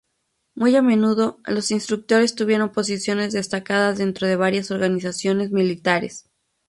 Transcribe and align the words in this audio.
Muy 0.55 0.75
a 0.75 0.81
menudo, 0.81 1.39
los 1.45 1.69
instructores 1.69 2.33
tuvieron 2.33 2.71
posiciones 2.71 3.33
destacadas 3.33 3.99
dentro 3.99 4.27
de 4.27 4.35
varias 4.35 4.71
organizaciones 4.71 5.51
militares. 5.51 6.25